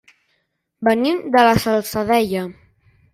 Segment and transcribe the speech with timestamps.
[0.87, 2.47] Venim de la Salzadella.